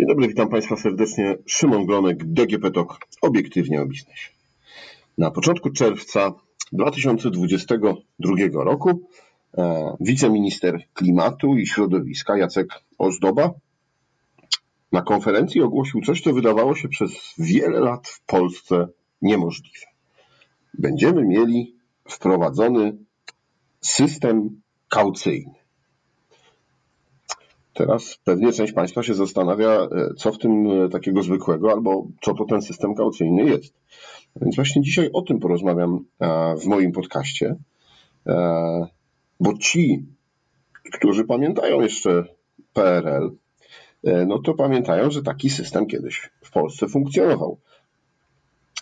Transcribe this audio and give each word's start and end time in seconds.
Dzień 0.00 0.08
dobry, 0.08 0.28
witam 0.28 0.48
Państwa 0.48 0.76
serdecznie. 0.76 1.36
Szymon 1.46 1.86
Glonek, 1.86 2.24
DGP 2.24 2.70
TOK, 2.70 2.98
obiektywnie 3.22 3.82
o 3.82 3.86
biznesie. 3.86 4.30
Na 5.18 5.30
początku 5.30 5.70
czerwca 5.70 6.32
2022 6.72 8.64
roku 8.64 9.08
e, 9.58 9.96
wiceminister 10.00 10.82
klimatu 10.94 11.56
i 11.56 11.66
środowiska 11.66 12.36
Jacek 12.36 12.68
Ozdoba 12.98 13.50
na 14.92 15.02
konferencji 15.02 15.62
ogłosił 15.62 16.00
coś, 16.00 16.20
co 16.20 16.32
wydawało 16.32 16.74
się 16.74 16.88
przez 16.88 17.34
wiele 17.38 17.80
lat 17.80 18.08
w 18.08 18.24
Polsce 18.26 18.88
niemożliwe. 19.22 19.86
Będziemy 20.74 21.24
mieli 21.24 21.76
wprowadzony 22.08 22.96
system 23.80 24.60
kaucyjny. 24.88 25.59
Teraz 27.80 28.18
pewnie 28.24 28.52
część 28.52 28.72
Państwa 28.72 29.02
się 29.02 29.14
zastanawia, 29.14 29.70
e, 29.70 30.14
co 30.16 30.32
w 30.32 30.38
tym 30.38 30.66
e, 30.70 30.88
takiego 30.88 31.22
zwykłego, 31.22 31.72
albo 31.72 32.06
co 32.22 32.34
to 32.34 32.44
ten 32.44 32.62
system 32.62 32.94
kaucyjny 32.94 33.44
jest. 33.44 33.74
Więc 34.36 34.56
właśnie 34.56 34.82
dzisiaj 34.82 35.10
o 35.12 35.22
tym 35.22 35.40
porozmawiam 35.40 36.04
e, 36.20 36.56
w 36.56 36.66
moim 36.66 36.92
podcaście, 36.92 37.56
bo 39.40 39.58
ci, 39.58 40.06
którzy 40.92 41.24
pamiętają 41.24 41.80
jeszcze 41.80 42.24
PRL, 42.72 43.30
no 44.26 44.38
to 44.38 44.54
pamiętają, 44.54 45.10
że 45.10 45.22
taki 45.22 45.50
system 45.50 45.86
kiedyś 45.86 46.30
w 46.44 46.50
Polsce 46.50 46.88
funkcjonował. 46.88 47.58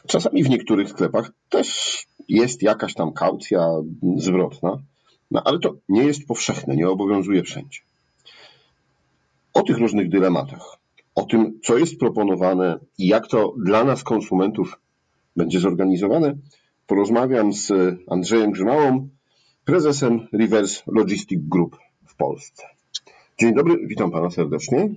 Czasami 0.06 0.44
w 0.44 0.50
niektórych 0.50 0.90
sklepach 0.90 1.30
też 1.48 1.98
jest 2.28 2.62
jakaś 2.62 2.94
tam 2.94 3.12
kaucja 3.12 3.68
zwrotna, 4.16 4.82
no 5.30 5.42
ale 5.44 5.58
to 5.58 5.74
nie 5.88 6.04
jest 6.04 6.26
powszechne, 6.26 6.76
nie 6.76 6.88
obowiązuje 6.88 7.42
wszędzie. 7.42 7.87
O 9.54 9.62
tych 9.62 9.78
różnych 9.78 10.08
dylematach, 10.08 10.78
o 11.14 11.22
tym, 11.24 11.60
co 11.64 11.78
jest 11.78 11.98
proponowane 11.98 12.78
i 12.98 13.06
jak 13.06 13.26
to 13.26 13.54
dla 13.58 13.84
nas, 13.84 14.02
konsumentów, 14.04 14.80
będzie 15.36 15.60
zorganizowane, 15.60 16.34
porozmawiam 16.86 17.52
z 17.52 17.72
Andrzejem 18.10 18.50
Grzymałą, 18.52 19.08
prezesem 19.64 20.28
Reverse 20.32 20.82
Logistic 20.86 21.40
Group 21.48 21.76
w 22.06 22.16
Polsce. 22.16 22.62
Dzień 23.38 23.54
dobry, 23.54 23.86
witam 23.86 24.10
pana 24.10 24.30
serdecznie. 24.30 24.90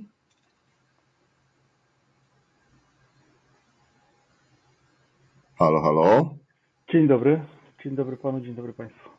Halo, 5.56 5.82
halo. 5.82 6.36
Dzień 6.92 7.08
dobry. 7.08 7.42
Dzień 7.84 7.96
dobry 7.96 8.18
panu, 8.18 8.42
dzień 8.42 8.56
dobry 8.56 8.74
państwu. 8.74 9.10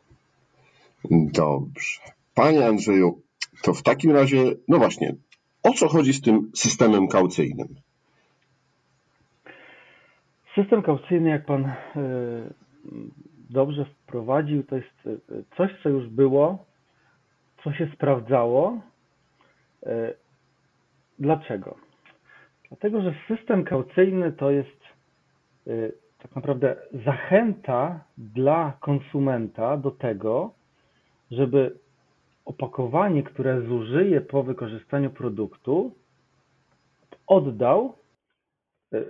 Dobrze. 1.11 1.99
Panie 2.33 2.67
Andrzeju, 2.67 3.21
to 3.61 3.73
w 3.73 3.83
takim 3.83 4.11
razie, 4.11 4.43
no 4.67 4.77
właśnie, 4.77 5.15
o 5.63 5.73
co 5.73 5.87
chodzi 5.87 6.13
z 6.13 6.21
tym 6.21 6.51
systemem 6.55 7.07
kaucyjnym? 7.07 7.67
System 10.55 10.81
kaucyjny, 10.81 11.29
jak 11.29 11.45
pan 11.45 11.65
e, 11.65 11.75
dobrze 13.49 13.85
wprowadził, 13.85 14.63
to 14.63 14.75
jest 14.75 15.07
e, 15.07 15.09
coś, 15.57 15.71
co 15.83 15.89
już 15.89 16.09
było, 16.09 16.65
co 17.63 17.73
się 17.73 17.89
sprawdzało. 17.95 18.81
E, 19.85 20.13
dlaczego? 21.19 21.75
Dlatego, 22.69 23.01
że 23.01 23.15
system 23.27 23.63
kaucyjny 23.63 24.31
to 24.31 24.51
jest 24.51 24.83
tak 26.23 26.35
naprawdę 26.35 26.75
zachęta 27.05 27.99
dla 28.17 28.73
konsumenta 28.79 29.77
do 29.77 29.91
tego, 29.91 30.53
żeby 31.31 31.75
opakowanie, 32.45 33.23
które 33.23 33.61
zużyje 33.61 34.21
po 34.21 34.43
wykorzystaniu 34.43 35.09
produktu, 35.09 35.91
oddał. 37.27 37.95
E, 38.93 39.01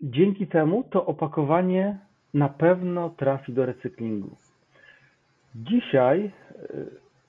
dzięki 0.00 0.46
temu 0.46 0.84
to 0.90 1.06
opakowanie 1.06 1.98
na 2.34 2.48
pewno 2.48 3.10
trafi 3.10 3.52
do 3.52 3.66
recyklingu. 3.66 4.36
Dzisiaj 5.54 6.24
e, 6.24 6.32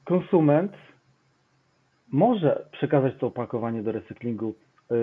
konsument 0.05 0.71
może 2.11 2.65
przekazać 2.71 3.13
to 3.19 3.27
opakowanie 3.27 3.83
do 3.83 3.91
recyklingu, 3.91 4.55
e, 4.91 4.95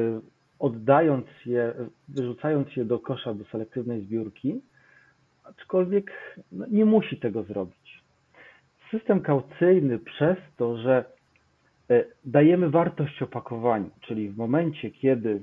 oddając 0.59 1.27
je, 1.47 1.75
wyrzucając 2.09 2.77
je 2.77 2.85
do 2.85 2.99
kosza 2.99 3.35
do 3.35 3.45
selektywnej 3.45 4.01
zbiórki, 4.01 4.61
aczkolwiek 5.45 6.13
no, 6.53 6.67
nie 6.71 6.85
musi 6.85 7.17
tego 7.17 7.43
zrobić 7.43 7.84
system 8.91 9.21
kaucyjny 9.21 9.99
przez 9.99 10.37
to, 10.57 10.77
że 10.77 11.05
e, 11.91 12.05
dajemy 12.25 12.71
wartość 12.71 13.23
opakowaniu, 13.23 13.91
czyli 14.01 14.29
w 14.29 14.37
momencie, 14.37 14.91
kiedy 14.91 15.43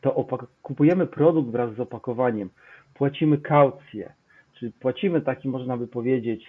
to 0.00 0.26
kupujemy 0.62 1.06
produkt 1.06 1.50
wraz 1.50 1.74
z 1.74 1.80
opakowaniem, 1.80 2.50
płacimy 2.94 3.38
kaucję, 3.38 4.12
czyli 4.58 4.72
płacimy 4.72 5.20
taki, 5.20 5.48
można 5.48 5.76
by 5.76 5.86
powiedzieć, 5.86 6.46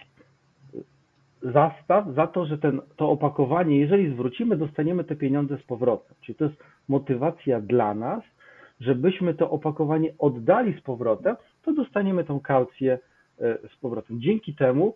zastaw 1.42 2.06
za 2.16 2.28
to, 2.28 2.46
że 2.46 2.58
ten, 2.58 2.82
to 2.96 3.10
opakowanie, 3.10 3.80
jeżeli 3.80 4.14
zwrócimy, 4.14 4.58
dostaniemy 4.58 5.04
te 5.04 5.16
pieniądze 5.16 5.58
z 5.58 5.64
powrotem. 5.64 6.16
Czyli 6.22 6.36
to 6.36 6.46
jest 6.46 6.58
motywacja 6.88 7.62
dla 7.62 7.94
nas, 7.94 8.24
żebyśmy 8.80 9.34
to 9.34 9.50
opakowanie 9.50 10.14
oddali 10.20 10.74
z 10.80 10.82
powrotem, 10.82 11.36
to 11.64 11.74
dostaniemy 11.74 12.24
tą 12.24 12.40
kaucję 12.40 13.00
e, 13.40 13.58
z 13.74 13.76
powrotem. 13.76 14.22
Dzięki 14.22 14.56
temu 14.56 14.94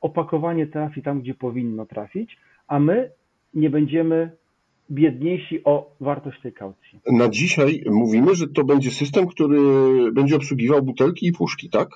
opakowanie 0.00 0.66
trafi 0.66 1.02
tam, 1.02 1.20
gdzie 1.20 1.34
powinno 1.34 1.86
trafić, 1.86 2.36
a 2.66 2.78
my 2.78 3.10
nie 3.54 3.70
będziemy 3.70 4.30
biedniejsi 4.90 5.64
o 5.64 5.90
wartość 6.00 6.40
tej 6.40 6.52
kaucji. 6.52 7.00
Na 7.06 7.28
dzisiaj 7.28 7.84
mówimy, 7.90 8.34
że 8.34 8.48
to 8.48 8.64
będzie 8.64 8.90
system, 8.90 9.26
który 9.26 9.58
będzie 10.12 10.36
obsługiwał 10.36 10.82
butelki 10.82 11.26
i 11.26 11.32
puszki, 11.32 11.70
tak? 11.70 11.88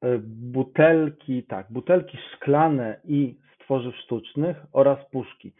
E, 0.00 0.18
butelki, 0.52 1.42
tak, 1.42 1.66
butelki 1.70 2.18
szklane 2.36 3.00
i 3.04 3.34
z 3.54 3.64
tworzyw 3.64 3.96
sztucznych 3.96 4.56
oraz 4.72 5.10
puszki. 5.10 5.52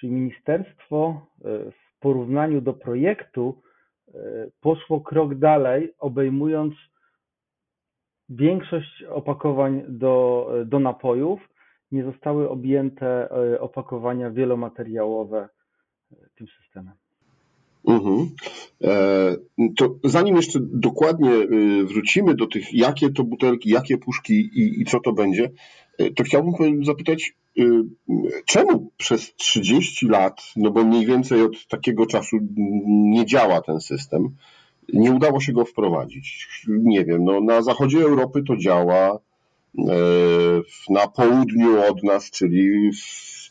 Czyli 0.00 0.12
ministerstwo 0.12 1.26
e, 1.44 1.48
w 1.70 2.00
porównaniu 2.00 2.60
do 2.60 2.72
projektu 2.72 3.62
poszło 4.60 5.00
krok 5.00 5.34
dalej, 5.34 5.92
obejmując 5.98 6.74
Większość 8.30 9.04
opakowań 9.08 9.82
do, 9.88 10.46
do 10.66 10.78
napojów 10.78 11.40
nie 11.92 12.04
zostały 12.04 12.48
objęte 12.48 13.30
e, 13.30 13.60
opakowania 13.60 14.30
wielomateriałowe 14.30 15.48
e, 16.12 16.16
tym 16.36 16.46
systemem. 16.62 16.94
Mhm. 17.88 18.30
E, 18.84 19.36
to 19.76 19.94
zanim 20.04 20.36
jeszcze 20.36 20.58
dokładnie 20.62 21.30
wrócimy 21.84 22.34
do 22.34 22.46
tych, 22.46 22.74
jakie 22.74 23.10
to 23.10 23.24
butelki, 23.24 23.70
jakie 23.70 23.98
puszki 23.98 24.34
i, 24.34 24.80
i 24.80 24.84
co 24.84 25.00
to 25.00 25.12
będzie, 25.12 25.50
to 26.16 26.24
chciałbym 26.24 26.84
zapytać, 26.84 27.32
czemu 28.46 28.90
przez 28.96 29.34
30 29.34 30.06
lat, 30.06 30.42
no 30.56 30.70
bo 30.70 30.84
mniej 30.84 31.06
więcej 31.06 31.42
od 31.42 31.66
takiego 31.68 32.06
czasu 32.06 32.36
nie 32.86 33.26
działa 33.26 33.60
ten 33.60 33.80
system, 33.80 34.36
nie 34.92 35.12
udało 35.12 35.40
się 35.40 35.52
go 35.52 35.64
wprowadzić. 35.64 36.48
Nie 36.68 37.04
wiem, 37.04 37.24
no, 37.24 37.40
na 37.40 37.62
zachodzie 37.62 37.98
Europy 37.98 38.42
to 38.42 38.56
działa, 38.56 39.18
e, 39.78 39.82
na 40.88 41.08
południu 41.08 41.80
od 41.90 42.02
nas, 42.02 42.30
czyli 42.30 42.90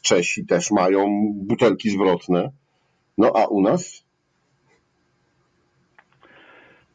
Czesi 0.01 0.45
też 0.45 0.71
mają 0.71 1.33
butelki 1.35 1.89
zwrotne. 1.89 2.49
No 3.17 3.31
a 3.35 3.47
u 3.47 3.61
nas? 3.61 4.09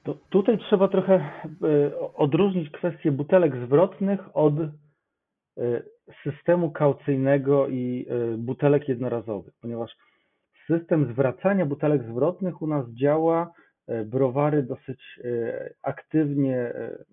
To 0.03 0.15
tutaj 0.31 0.59
trzeba 0.59 0.89
trochę 0.89 1.15
e, 1.15 1.31
odróżnić 2.15 2.71
kwestię 2.71 3.13
butelek 3.13 3.67
zwrotnych 3.67 4.21
od 4.35 4.55
e, 4.61 4.71
systemu 6.25 6.71
kaucyjnego 6.71 7.69
i 7.69 8.07
butelek 8.39 8.89
jednorazowych, 8.89 9.55
ponieważ 9.61 9.91
system 10.67 11.13
zwracania 11.13 11.67
butelek 11.67 12.03
zwrotnych 12.11 12.63
u 12.63 12.67
nas 12.67 12.87
działa 12.89 13.53
browary 13.89 14.63
dosyć 14.63 15.21
e, 15.25 15.71
aktywnie 15.83 16.57
e, 16.57 17.05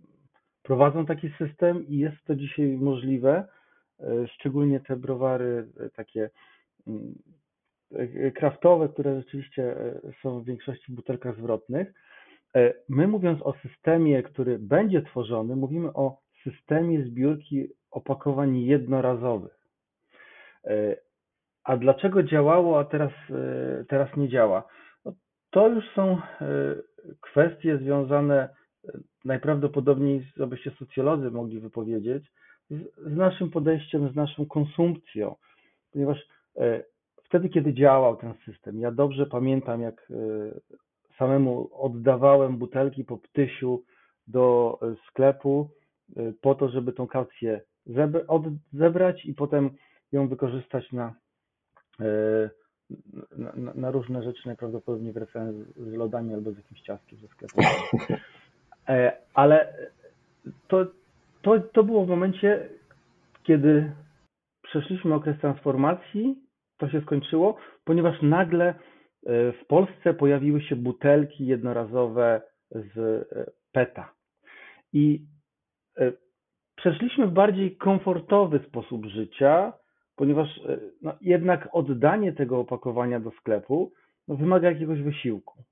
prowadzą 0.63 1.05
taki 1.05 1.29
system 1.37 1.87
i 1.87 1.97
jest 1.97 2.17
to 2.25 2.35
dzisiaj 2.35 2.77
możliwe, 2.77 3.47
szczególnie 4.33 4.79
te 4.79 4.95
browary 4.95 5.67
takie 5.95 6.29
mm, 6.87 7.13
kraftowe, 8.35 8.89
które 8.89 9.21
rzeczywiście 9.21 9.75
są 10.21 10.41
w 10.41 10.45
większości 10.45 10.91
butelkach 10.91 11.37
zwrotnych. 11.37 11.93
My 12.89 13.07
mówiąc 13.07 13.41
o 13.41 13.53
systemie, 13.53 14.23
który 14.23 14.59
będzie 14.59 15.01
tworzony, 15.01 15.55
mówimy 15.55 15.93
o 15.93 16.17
systemie 16.43 17.03
zbiórki 17.03 17.67
opakowań 17.91 18.57
jednorazowych. 18.57 19.67
A 21.63 21.77
dlaczego 21.77 22.23
działało, 22.23 22.79
a 22.79 22.85
teraz, 22.85 23.11
teraz 23.87 24.17
nie 24.17 24.29
działa? 24.29 24.63
To 25.51 25.67
już 25.67 25.85
są 25.95 26.17
e, 26.17 26.21
kwestie 27.21 27.77
związane 27.77 28.35
e, 28.39 28.91
najprawdopodobniej, 29.25 30.31
co 30.37 30.47
by 30.47 30.57
się 30.57 30.71
socjolodzy 30.71 31.31
mogli 31.31 31.59
wypowiedzieć, 31.59 32.23
z 32.97 33.15
naszym 33.15 33.49
podejściem, 33.49 34.11
z 34.11 34.15
naszą 34.15 34.45
konsumpcją, 34.45 35.35
ponieważ 35.93 36.17
e, 36.57 36.83
wtedy, 37.23 37.49
kiedy 37.49 37.73
działał 37.73 38.17
ten 38.17 38.33
system. 38.45 38.79
Ja 38.79 38.91
dobrze 38.91 39.25
pamiętam, 39.25 39.81
jak 39.81 40.11
samemu 41.17 41.69
oddawałem 41.73 42.57
butelki 42.57 43.03
po 43.03 43.17
ptysiu 43.17 43.83
do 44.27 44.79
sklepu 45.07 45.69
po 46.41 46.55
to, 46.55 46.69
żeby 46.69 46.93
tą 46.93 47.07
kaucję 47.07 47.61
zebrać 48.73 49.25
i 49.25 49.33
potem 49.33 49.69
ją 50.11 50.27
wykorzystać 50.27 50.91
na, 50.91 51.15
na, 53.37 53.73
na 53.75 53.91
różne 53.91 54.23
rzeczy, 54.23 54.41
najprawdopodobniej 54.45 55.13
wracając 55.13 55.67
z 55.77 55.93
lodami 55.93 56.33
albo 56.33 56.51
z 56.51 56.57
jakimś 56.57 56.81
ciastkiem 56.81 57.19
ze 57.19 57.27
sklepu. 57.27 57.61
Ale 59.33 59.73
to, 60.67 60.85
to, 61.41 61.59
to 61.59 61.83
było 61.83 62.05
w 62.05 62.09
momencie, 62.09 62.69
kiedy 63.43 63.91
przeszliśmy 64.63 65.13
okres 65.13 65.39
transformacji, 65.39 66.35
to 66.77 66.89
się 66.89 67.01
skończyło, 67.01 67.57
ponieważ 67.83 68.21
nagle 68.21 68.67
e, 68.69 68.73
w 69.51 69.65
Polsce 69.67 70.13
pojawiły 70.13 70.61
się 70.61 70.75
butelki 70.75 71.45
jednorazowe 71.45 72.41
z 72.71 72.97
e, 72.97 73.51
PETA. 73.71 74.13
I 74.93 75.25
e, 75.97 76.11
przeszliśmy 76.75 77.27
w 77.27 77.31
bardziej 77.31 77.77
komfortowy 77.77 78.59
sposób 78.67 79.05
życia, 79.05 79.73
ponieważ 80.21 80.59
no, 81.01 81.13
jednak 81.21 81.69
oddanie 81.71 82.33
tego 82.33 82.59
opakowania 82.59 83.19
do 83.19 83.31
sklepu 83.31 83.91
no, 84.27 84.35
wymaga 84.35 84.71
jakiegoś 84.71 85.01
wysiłku. 85.01 85.63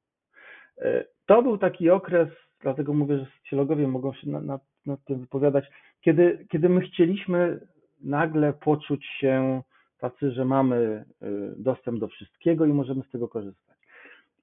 To 1.25 1.44
był 1.44 1.57
taki 1.57 1.90
okres, 1.90 2.30
dlatego 2.62 2.94
mówię, 2.94 3.18
że 3.18 3.25
socjologowie 3.25 3.88
mogą 3.88 4.13
się 4.13 4.28
nad, 4.30 4.62
tym 5.06 5.19
wypowiadać, 5.19 5.66
kiedy, 6.01 6.46
kiedy 6.51 6.69
my 6.69 6.81
chcieliśmy 6.81 7.60
nagle 8.01 8.54
poczuć 8.54 9.06
się 9.06 9.62
tacy, 10.00 10.31
że 10.31 10.46
mamy 10.46 11.06
y, 11.24 11.54
dostęp 11.57 12.00
do 12.00 12.07
wszystkiego 12.07 12.66
i 12.66 12.74
możemy 12.74 13.04
z 13.04 13.12
tego 13.12 13.28
korzystać. 13.28 13.78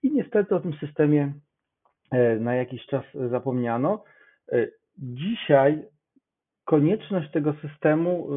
I 0.02 0.12
niestety 0.12 0.54
o 0.54 0.60
tym 0.60 0.72
systemie 0.72 1.32
e, 2.10 2.36
na 2.36 2.54
jakiś 2.54 2.86
czas 2.86 3.04
zapomniano. 3.30 4.04
E, 4.52 4.66
dzisiaj 4.98 5.82
konieczność 6.64 7.30
tego 7.30 7.54
systemu 7.62 8.28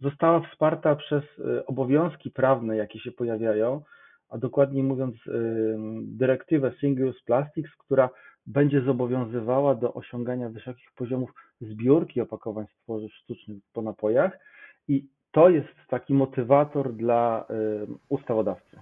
została 0.00 0.40
wsparta 0.40 0.96
przez 0.96 1.24
obowiązki 1.66 2.30
prawne, 2.30 2.76
jakie 2.76 2.98
się 2.98 3.12
pojawiają, 3.12 3.82
a 4.28 4.38
dokładniej 4.38 4.82
mówiąc 4.82 5.16
dyrektywę 6.02 6.72
Single 6.80 7.06
Use 7.06 7.20
Plastics, 7.24 7.70
która 7.78 8.10
będzie 8.46 8.80
zobowiązywała 8.80 9.74
do 9.74 9.94
osiągania 9.94 10.48
wysokich 10.48 10.92
poziomów 10.96 11.30
zbiórki 11.60 12.20
opakowań 12.20 12.66
z 12.66 12.82
tworzyw 12.82 13.14
sztucznych 13.14 13.58
po 13.72 13.82
napojach 13.82 14.38
i 14.88 15.06
to 15.30 15.48
jest 15.48 15.68
taki 15.88 16.14
motywator 16.14 16.92
dla 16.92 17.44
y, 17.50 17.86
ustawodawcy. 18.08 18.80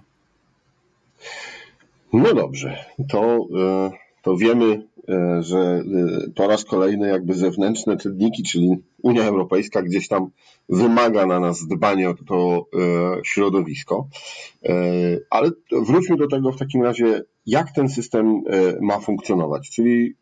No 2.13 2.33
dobrze, 2.33 2.85
to, 3.11 3.37
y, 3.37 4.04
to 4.25 4.37
wiemy, 4.37 4.65
y, 5.09 5.43
że 5.43 5.83
po 6.35 6.47
raz 6.47 6.65
kolejny 6.65 7.07
jakby 7.07 7.33
zewnętrzne 7.33 7.97
czynniki, 7.97 8.43
czyli 8.43 8.75
Unia 9.01 9.23
Europejska 9.23 9.81
gdzieś 9.81 10.07
tam 10.07 10.29
wymaga 10.69 11.25
na 11.25 11.39
nas 11.39 11.67
dbania 11.67 12.09
o 12.09 12.13
to 12.13 12.65
środowisko. 13.23 14.07
Ale 15.29 15.51
wróćmy 15.71 16.17
do 16.17 16.27
tego 16.27 16.51
w 16.51 16.57
takim 16.57 16.83
razie, 16.83 17.21
jak 17.45 17.71
ten 17.71 17.89
system 17.89 18.43
ma 18.81 18.99
funkcjonować, 18.99 19.69
czyli 19.69 20.13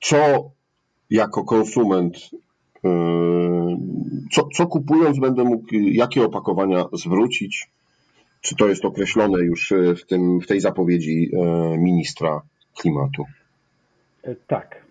co 0.00 0.50
jako 1.10 1.44
konsument 1.44 2.16
co, 4.32 4.48
co 4.54 4.66
kupując 4.66 5.18
będę 5.18 5.44
mógł, 5.44 5.66
jakie 5.72 6.24
opakowania 6.24 6.84
zwrócić? 6.92 7.70
Czy 8.40 8.56
to 8.56 8.68
jest 8.68 8.84
określone 8.84 9.38
już 9.38 9.72
w, 10.02 10.06
tym, 10.06 10.40
w 10.40 10.46
tej 10.46 10.60
zapowiedzi 10.60 11.30
e, 11.32 11.78
ministra 11.78 12.42
klimatu? 12.76 13.24
E, 14.22 14.34
tak. 14.34 14.84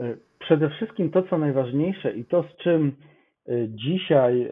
E, 0.00 0.16
przede 0.38 0.70
wszystkim 0.70 1.10
to, 1.10 1.22
co 1.22 1.38
najważniejsze 1.38 2.12
i 2.12 2.24
to, 2.24 2.42
z 2.42 2.56
czym 2.56 2.96
dzisiaj 3.68 4.50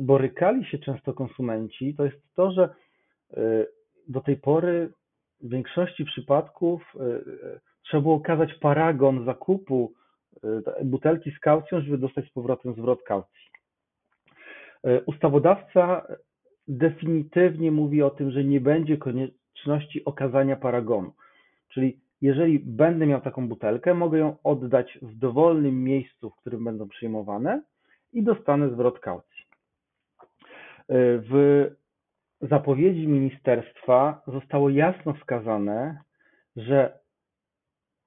borykali 0.00 0.64
się 0.64 0.78
często 0.78 1.12
konsumenci, 1.12 1.94
to 1.94 2.04
jest 2.04 2.16
to, 2.36 2.52
że 2.52 2.68
do 4.08 4.20
tej 4.20 4.36
pory 4.36 4.92
w 5.40 5.50
większości 5.50 6.04
przypadków 6.04 6.94
trzeba 7.82 8.02
było 8.02 8.14
okazać 8.14 8.54
paragon 8.54 9.24
zakupu 9.24 9.92
butelki 10.84 11.30
z 11.30 11.38
kaucją, 11.38 11.80
żeby 11.80 11.98
dostać 11.98 12.26
z 12.26 12.32
powrotem 12.32 12.74
zwrot 12.74 13.02
kaucji. 13.02 13.50
Ustawodawca 15.06 16.06
definitywnie 16.68 17.70
mówi 17.70 18.02
o 18.02 18.10
tym, 18.10 18.30
że 18.30 18.44
nie 18.44 18.60
będzie 18.60 18.96
konieczności 18.96 20.04
okazania 20.04 20.56
paragonu. 20.56 21.12
Czyli 21.68 22.00
jeżeli 22.20 22.58
będę 22.58 23.06
miał 23.06 23.20
taką 23.20 23.48
butelkę, 23.48 23.94
mogę 23.94 24.18
ją 24.18 24.36
oddać 24.44 24.98
w 25.02 25.18
dowolnym 25.18 25.84
miejscu, 25.84 26.30
w 26.30 26.36
którym 26.36 26.64
będą 26.64 26.88
przyjmowane 26.88 27.62
i 28.12 28.22
dostanę 28.22 28.70
zwrot 28.70 29.00
kaucji. 29.00 29.44
W 30.88 31.66
zapowiedzi 32.40 33.08
ministerstwa 33.08 34.22
zostało 34.26 34.70
jasno 34.70 35.14
wskazane, 35.14 36.00
że 36.56 36.98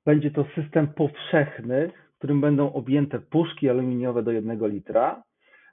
będzie 0.06 0.32
to 0.32 0.46
system 0.56 0.88
powszechny, 0.88 1.92
którym 2.18 2.42
będą 2.42 2.74
objęte 2.74 3.20
puszki 3.20 3.70
aluminiowe 3.70 4.24
do 4.24 4.32
1 4.32 4.68
litra, 4.68 5.24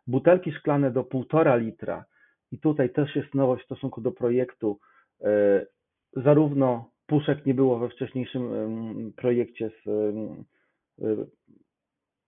butelki 0.06 0.52
szklane 0.52 0.90
do 0.90 1.02
1,5 1.02 1.60
litra. 1.60 2.04
I 2.52 2.58
tutaj 2.58 2.90
też 2.90 3.16
jest 3.16 3.34
nowość 3.34 3.62
w 3.62 3.66
stosunku 3.66 4.00
do 4.00 4.12
projektu. 4.12 4.78
E, 5.20 5.66
zarówno 6.12 6.90
puszek 7.06 7.46
nie 7.46 7.54
było 7.54 7.78
we 7.78 7.88
wcześniejszym 7.88 9.12
projekcie 9.16 9.70
z 9.70 9.88
e, 9.88 11.06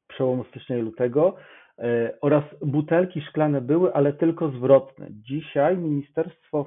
przełomu 0.09 0.45
stycznia 0.45 0.79
i 0.79 0.83
lutego 0.83 1.37
e, 1.79 2.15
oraz 2.21 2.45
butelki 2.63 3.21
szklane 3.21 3.61
były, 3.61 3.95
ale 3.95 4.13
tylko 4.13 4.51
zwrotne. 4.51 5.07
Dzisiaj 5.11 5.79
ministerstwo 5.79 6.67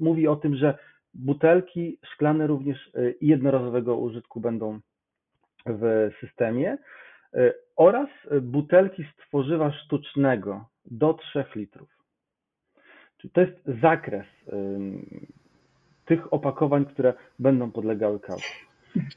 mówi 0.00 0.28
o 0.28 0.36
tym, 0.36 0.56
że 0.56 0.78
butelki 1.14 1.98
szklane 2.14 2.46
również 2.46 2.90
jednorazowego 3.20 3.96
użytku 3.96 4.40
będą 4.40 4.80
w 5.66 6.10
systemie 6.20 6.78
e, 7.34 7.54
oraz 7.76 8.08
butelki 8.42 9.04
z 9.04 9.26
tworzywa 9.26 9.72
sztucznego 9.72 10.68
do 10.84 11.14
3 11.14 11.44
litrów. 11.56 11.98
Czyli 13.16 13.32
to 13.32 13.40
jest 13.40 13.80
zakres 13.80 14.26
tych 16.08 16.32
opakowań, 16.32 16.86
które 16.86 17.14
będą 17.38 17.70
podlegały 17.70 18.20
kaucji. 18.20 18.54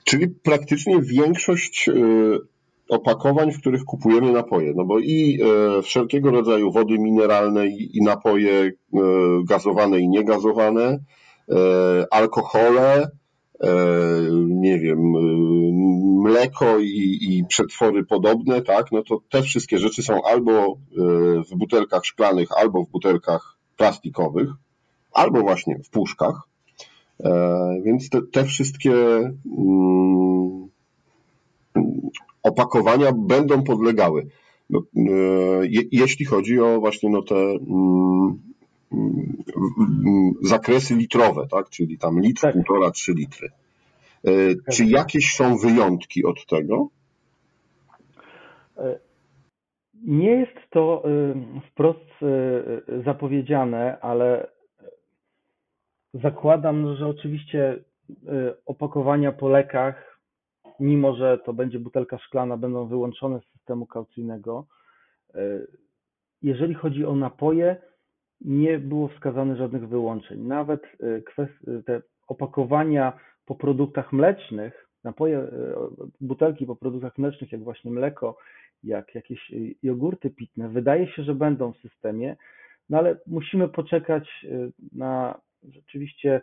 Czyli 0.04 0.28
praktycznie 0.28 1.02
większość 1.02 1.90
e, 1.90 1.94
opakowań, 2.90 3.52
w 3.52 3.60
których 3.60 3.84
kupujemy 3.84 4.32
napoje, 4.32 4.74
no 4.76 4.86
bo 4.86 5.00
i 5.00 5.40
e, 5.42 5.82
wszelkiego 5.82 6.32
rodzaju 6.32 6.72
wody 6.72 7.00
mineralne 7.00 7.68
i 7.68 8.00
napoje 8.04 8.72
gazowane 9.50 10.00
i 10.00 10.10
niegazowane, 10.10 11.00
alkohole, 12.12 13.10
nie 14.48 14.80
wiem, 14.80 15.00
mleko 16.22 16.80
i, 16.80 17.18
i 17.22 17.46
przetwory 17.48 18.06
podobne, 18.06 18.62
tak, 18.62 18.92
no 18.92 19.04
to 19.04 19.22
te 19.30 19.42
wszystkie 19.42 19.78
rzeczy 19.78 20.04
są 20.04 20.24
albo 20.24 20.52
e, 20.52 20.76
w 21.44 21.56
butelkach 21.56 22.06
szklanych, 22.06 22.50
albo 22.58 22.84
w 22.84 22.90
butelkach 22.90 23.58
plastikowych, 23.78 24.50
albo 25.14 25.42
właśnie 25.42 25.80
w 25.84 25.90
puszkach. 25.90 26.51
E, 27.26 27.82
więc 27.84 28.10
te, 28.10 28.22
te 28.32 28.46
wszystkie 28.46 28.94
mm, 28.96 30.68
opakowania 32.44 33.12
będą 33.12 33.64
podlegały. 33.64 34.28
No, 34.70 34.84
e, 34.96 35.02
je, 35.64 35.82
jeśli 35.92 36.26
chodzi 36.26 36.60
o 36.60 36.80
właśnie 36.80 37.10
no 37.10 37.22
te 37.22 37.36
mm, 37.36 38.40
mm, 38.92 40.34
zakresy 40.42 40.96
litrowe, 40.96 41.48
tak? 41.52 41.70
czyli 41.70 41.98
tam 41.98 42.20
litr, 42.20 42.42
tak. 42.42 42.54
półtora, 42.54 42.92
trzy 42.92 43.14
litry. 43.14 43.50
E, 44.26 44.32
czy 44.72 44.86
jakieś 44.86 45.34
są 45.34 45.58
wyjątki 45.58 46.26
od 46.26 46.46
tego? 46.46 46.88
Nie 50.04 50.32
jest 50.32 50.58
to 50.70 51.04
wprost 51.72 52.12
zapowiedziane, 53.06 53.98
ale 54.02 54.51
zakładam, 56.14 56.96
że 56.96 57.08
oczywiście 57.08 57.84
opakowania 58.66 59.32
po 59.32 59.50
lekach, 59.50 60.20
mimo 60.80 61.16
że 61.16 61.38
to 61.38 61.54
będzie 61.54 61.80
butelka 61.80 62.18
szklana, 62.18 62.58
będą 62.58 62.88
wyłączone 62.88 63.40
z 63.40 63.52
systemu 63.58 63.86
kaucyjnego. 63.86 64.66
Jeżeli 66.42 66.74
chodzi 66.74 67.06
o 67.06 67.16
napoje, 67.16 67.76
nie 68.42 68.80
było 68.80 69.08
wskazane 69.08 69.56
żadnych 69.56 69.88
wyłączeń. 69.88 70.42
Nawet 70.42 70.82
te 71.86 72.02
opakowania 72.28 73.14
po 73.46 73.56
produktach 73.56 74.14
mlecznych, 74.14 74.88
napoje, 75.04 75.48
butelki 76.22 76.66
po 76.66 76.76
produktach 76.76 77.18
mlecznych, 77.18 77.52
jak 77.52 77.64
właśnie 77.64 77.92
mleko, 77.92 78.38
jak 78.84 79.16
jakieś 79.16 79.52
jogurty 79.84 80.30
pitne, 80.30 80.70
wydaje 80.70 81.08
się, 81.08 81.24
że 81.24 81.36
będą 81.36 81.74
w 81.74 81.78
systemie. 81.78 82.36
no 82.92 82.98
ale 82.98 83.18
musimy 83.28 83.68
poczekać 83.68 84.46
na 84.94 85.42
rzeczywiście 85.70 86.42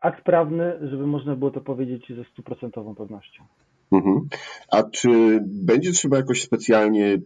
akt 0.00 0.24
prawny, 0.24 0.78
żeby 0.82 1.06
można 1.06 1.36
było 1.36 1.50
to 1.50 1.60
powiedzieć 1.60 2.12
ze 2.16 2.24
stuprocentową 2.24 2.94
pewnością. 2.94 3.44
Mhm. 3.92 4.28
A 4.72 4.82
czy 4.82 5.40
będzie 5.42 5.92
trzeba 5.92 6.16
jakoś 6.16 6.42
specjalnie 6.42 7.18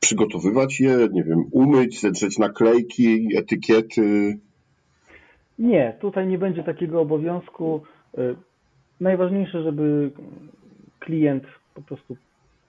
przygotowywać 0.00 0.80
je, 0.80 1.08
nie 1.12 1.24
wiem, 1.24 1.44
umyć, 1.52 2.00
zetrzeć 2.00 2.38
naklejki, 2.38 3.28
etykiety? 3.38 4.38
Nie, 5.58 5.96
tutaj 6.00 6.26
nie 6.26 6.38
będzie 6.38 6.62
takiego 6.62 7.00
obowiązku. 7.00 7.82
Y, 8.18 8.36
najważniejsze, 9.00 9.62
żeby 9.62 10.10
klient 10.98 11.44
po 11.74 11.82
prostu 11.82 12.16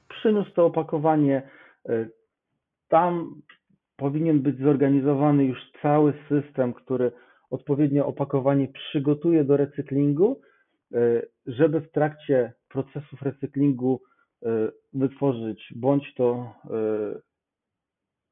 przyniósł 0.10 0.52
to 0.52 0.66
opakowanie. 0.66 1.42
Y, 1.90 2.10
tam 2.90 3.42
powinien 3.98 4.42
być 4.42 4.60
zorganizowany 4.60 5.46
już 5.46 5.72
cały 5.82 6.14
system, 6.30 6.74
który 6.74 7.12
odpowiednio 7.50 8.06
opakowanie 8.06 8.68
przygotuje 8.68 9.44
do 9.44 9.58
recyklingu, 9.58 10.42
y, 10.96 11.30
żeby 11.46 11.82
w 11.82 11.92
trakcie 11.92 12.54
procesów 12.70 13.22
recyklingu 13.22 14.02
wytworzyć 14.94 15.74
bądź 15.76 16.14
to 16.16 16.54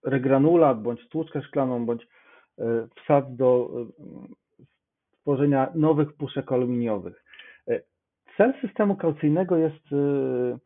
regranulat, 0.03 0.81
bądź 0.81 1.09
tłuczkę 1.09 1.41
szklaną, 1.41 1.85
bądź 1.85 2.07
wsad 2.95 3.35
do 3.35 3.69
tworzenia 5.23 5.71
nowych 5.75 6.13
puszek 6.13 6.51
aluminiowych. 6.51 7.23
E, 7.67 7.81
cel 8.37 8.53
systemu 8.61 8.95
kaucyjnego 8.95 9.57
jest, 9.57 9.93
e, 9.93 10.57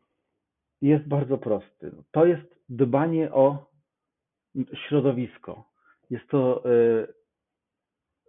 jest 0.82 1.08
bardzo 1.08 1.38
prosty. 1.38 1.90
To 2.10 2.26
jest 2.26 2.54
dbanie 2.68 3.32
o 3.32 3.67
środowisko. 4.88 5.64
Jest 6.10 6.28
to 6.28 6.64
e, 6.64 7.06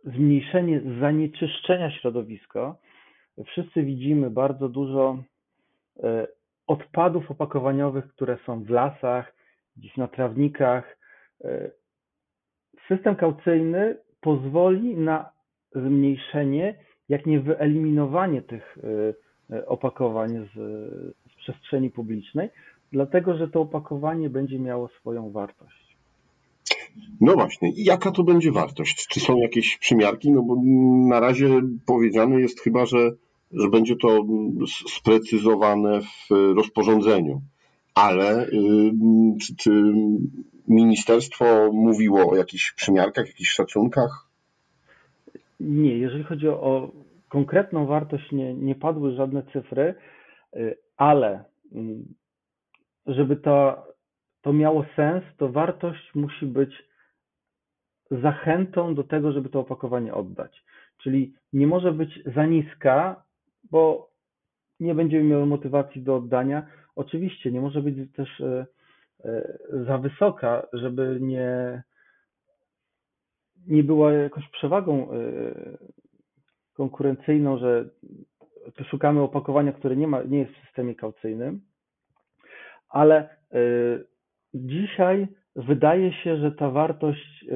zmniejszenie 0.04 0.82
zanieczyszczenia 1.00 1.92
środowiska. 1.92 2.76
Wszyscy 3.46 3.84
widzimy 3.84 4.30
bardzo 4.30 4.70
dużo 4.70 5.24
odpadów 6.68 7.32
opakowaniowych, 7.32 8.08
które 8.08 8.38
są 8.46 8.64
w 8.64 8.70
lasach, 8.70 9.36
gdzieś 9.78 9.98
na 9.98 10.08
trawnikach. 10.08 10.98
System 12.88 13.16
kaucyjny 13.16 13.98
pozwoli 14.22 14.98
na 14.98 15.32
zmniejszenie, 15.76 16.76
jak 17.10 17.26
nie 17.26 17.40
wyeliminowanie 17.40 18.42
tych 18.42 18.78
e, 19.50 19.56
e, 19.56 19.66
opakowań 19.66 20.50
z, 20.54 20.58
z 21.32 21.36
przestrzeni 21.36 21.90
publicznej, 21.90 22.50
dlatego 22.92 23.38
że 23.38 23.48
to 23.48 23.62
opakowanie 23.62 24.30
będzie 24.30 24.60
miało 24.60 24.88
swoją 24.88 25.32
wartość. 25.32 25.89
No 27.22 27.34
właśnie, 27.34 27.72
i 27.72 27.84
jaka 27.84 28.12
to 28.12 28.24
będzie 28.24 28.52
wartość? 28.52 29.08
Czy 29.08 29.20
są 29.20 29.38
jakieś 29.38 29.78
przymiarki? 29.78 30.32
No 30.32 30.42
bo 30.42 30.56
na 31.10 31.20
razie 31.20 31.62
powiedziane 31.86 32.42
jest 32.42 32.62
chyba, 32.62 32.86
że, 32.86 33.12
że 33.52 33.70
będzie 33.70 33.96
to 33.96 34.26
sprecyzowane 34.90 36.02
w 36.02 36.30
rozporządzeniu. 36.56 37.42
Ale 37.96 38.48
y, 38.48 38.52
czy, 39.42 39.56
czy 39.56 39.94
ministerstwo 40.68 41.70
mówiło 41.74 42.32
o 42.32 42.36
jakichś 42.36 42.72
przymiarkach, 42.72 43.28
jakichś 43.28 43.50
szacunkach? 43.50 44.28
Nie, 45.60 45.98
jeżeli 45.98 46.24
chodzi 46.24 46.48
o 46.48 46.92
konkretną 47.30 47.86
wartość, 47.86 48.32
nie, 48.32 48.54
nie 48.54 48.76
padły 48.76 49.16
żadne 49.16 49.44
cyfry, 49.54 49.96
y, 50.56 50.78
ale 50.98 51.44
mm, 51.72 52.06
żeby 53.08 53.36
to, 53.36 53.84
to 54.42 54.54
miało 54.54 54.86
sens, 54.96 55.24
to 55.38 55.50
wartość 55.50 56.16
musi 56.16 56.46
być 56.46 56.89
zachętą 58.12 58.96
do 58.96 59.04
tego, 59.04 59.32
żeby 59.32 59.50
to 59.50 59.60
opakowanie 59.60 60.14
oddać. 60.14 60.64
Czyli 60.98 61.34
nie 61.54 61.68
może 61.68 61.92
być 61.92 62.20
za 62.36 62.46
niska, 62.46 63.24
bo 63.72 64.10
nie 64.80 64.96
będziemy 64.96 65.24
miały 65.24 65.46
motywacji 65.46 66.02
do 66.02 66.16
oddania. 66.16 66.68
Oczywiście 66.96 67.52
nie 67.52 67.62
może 67.62 67.82
być 67.82 68.14
też 68.14 68.40
y, 68.40 68.66
y, 69.26 69.86
za 69.88 69.98
wysoka, 69.98 70.68
żeby 70.74 71.18
nie, 71.22 71.84
nie 73.68 73.84
była 73.84 74.14
jakąś 74.14 74.50
przewagą 74.50 75.14
y, 75.14 75.78
konkurencyjną, 76.74 77.58
że 77.58 77.90
szukamy 78.90 79.22
opakowania, 79.22 79.72
które 79.72 79.96
nie, 79.96 80.08
ma, 80.08 80.24
nie 80.24 80.40
jest 80.40 80.52
w 80.54 80.66
systemie 80.66 80.96
kaucyjnym, 80.96 81.62
ale 82.90 83.30
dzisiaj 84.54 85.28
wydaje 85.68 86.14
się, 86.14 86.38
że 86.38 86.52
ta 86.52 86.70
wartość 86.70 87.44
y, 87.44 87.48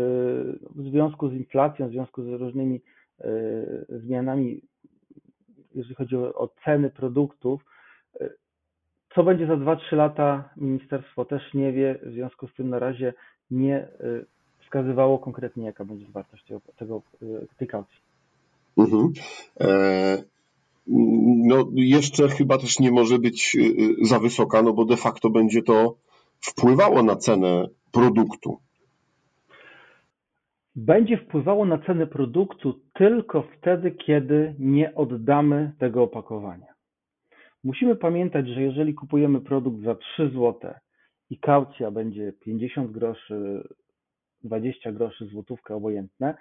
w 0.76 0.90
związku 0.90 1.30
z 1.30 1.34
inflacją, 1.34 1.88
w 1.88 1.92
związku 1.92 2.24
z 2.24 2.28
różnymi 2.28 2.82
zmianami, 3.90 4.62
jeżeli 5.76 5.96
chodzi 5.96 6.16
o 6.16 6.50
ceny 6.66 6.90
produktów, 6.90 7.66
co 9.16 9.24
będzie 9.24 9.48
za 9.48 9.54
2-3 9.54 9.96
lata, 9.96 10.50
ministerstwo 10.58 11.26
też 11.26 11.54
nie 11.54 11.72
wie, 11.72 12.00
w 12.04 12.12
związku 12.12 12.48
z 12.48 12.54
tym 12.54 12.70
na 12.70 12.80
razie 12.80 13.14
nie 13.52 13.88
wskazywało 14.74 15.20
konkretnie, 15.20 15.66
jaka 15.66 15.86
będzie 15.86 16.06
wartość 16.14 16.44
tego, 16.46 16.62
tego 16.78 17.02
tej 17.58 17.68
kaucji. 17.68 17.98
Mhm. 18.78 19.14
E, 19.60 20.24
no, 21.48 21.68
jeszcze 21.74 22.30
chyba 22.30 22.58
też 22.58 22.80
nie 22.80 22.92
może 22.92 23.20
być 23.20 23.58
za 24.02 24.20
wysoka, 24.20 24.62
no 24.62 24.74
bo 24.74 24.86
de 24.86 24.98
facto 24.98 25.30
będzie 25.30 25.62
to 25.62 25.96
wpływało 26.44 27.04
na 27.04 27.16
cenę 27.16 27.68
produktu. 27.92 28.58
Będzie 30.76 31.18
wpływało 31.18 31.66
na 31.66 31.78
cenę 31.78 32.08
produktu 32.08 32.80
tylko 32.94 33.44
wtedy, 33.58 33.92
kiedy 33.92 34.56
nie 34.60 34.96
oddamy 34.96 35.72
tego 35.80 36.04
opakowania. 36.04 36.74
Musimy 37.64 37.96
pamiętać, 37.96 38.48
że 38.48 38.62
jeżeli 38.62 38.94
kupujemy 38.94 39.42
produkt 39.42 39.84
za 39.84 39.96
3 39.96 40.30
zł 40.30 40.74
i 41.30 41.40
kaucja 41.40 41.92
będzie 41.92 42.34
50 42.40 42.92
groszy, 42.92 43.68
20 44.44 44.92
groszy, 44.92 45.26
złotówkę, 45.26 45.76
obojętne, 45.76 46.36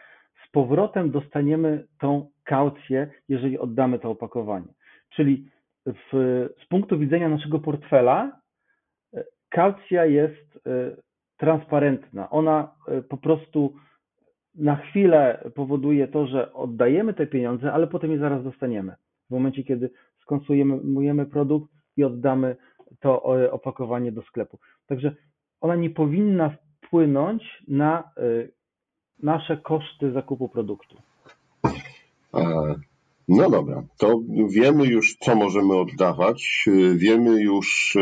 z 0.48 0.50
powrotem 0.50 1.10
dostaniemy 1.10 1.86
tą 2.00 2.30
kaucję, 2.44 3.10
jeżeli 3.28 3.58
oddamy 3.58 3.98
to 3.98 4.10
opakowanie. 4.10 4.68
Czyli 5.10 5.48
w, 5.86 6.10
z 6.64 6.68
punktu 6.68 6.98
widzenia 6.98 7.28
naszego 7.28 7.58
portfela 7.58 8.41
e, 9.52 9.56
kaucja 9.56 10.06
jest 10.06 10.56
e, 10.66 10.96
transparentna. 11.36 12.30
Ona 12.30 12.74
e, 12.88 13.02
po 13.02 13.16
prostu 13.16 13.74
na 14.54 14.76
chwilę 14.76 15.50
powoduje 15.54 16.08
to, 16.08 16.26
że 16.26 16.52
oddajemy 16.52 17.14
te 17.14 17.26
pieniądze, 17.26 17.72
ale 17.72 17.86
potem 17.86 18.10
je 18.10 18.18
zaraz 18.18 18.44
dostaniemy. 18.44 18.94
W 19.28 19.30
momencie, 19.30 19.64
kiedy 19.64 19.90
skonsumujemy 20.22 21.26
produkt 21.26 21.70
i 21.96 22.04
oddamy 22.04 22.56
to 23.00 23.22
opakowanie 23.50 24.12
do 24.12 24.22
sklepu. 24.22 24.58
Także 24.86 25.14
ona 25.60 25.76
nie 25.76 25.90
powinna 25.90 26.56
wpłynąć 26.86 27.62
na 27.68 28.10
nasze 29.22 29.56
koszty 29.56 30.12
zakupu 30.12 30.48
produktu. 30.48 30.96
No 33.28 33.50
dobra, 33.50 33.82
to 33.98 34.20
wiemy 34.48 34.86
już, 34.86 35.16
co 35.16 35.34
możemy 35.34 35.74
oddawać. 35.76 36.64
Wiemy 36.94 37.42
już, 37.42 37.96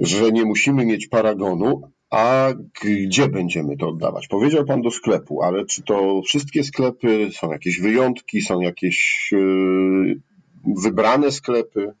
że 0.00 0.32
nie 0.32 0.44
musimy 0.44 0.86
mieć 0.86 1.08
paragonu, 1.08 1.90
a 2.10 2.48
gdzie 2.82 3.28
będziemy 3.28 3.76
to 3.76 3.88
oddawać? 3.88 4.28
Powiedział 4.28 4.64
Pan 4.64 4.82
do 4.82 4.90
sklepu, 4.90 5.42
ale 5.42 5.64
czy 5.66 5.82
to 5.82 6.22
wszystkie 6.22 6.64
sklepy, 6.64 7.28
są 7.32 7.52
jakieś 7.52 7.80
wyjątki, 7.80 8.40
są 8.40 8.60
jakieś 8.60 9.30
y, 9.32 10.20
wybrane 10.84 11.30
sklepy? 11.30 11.92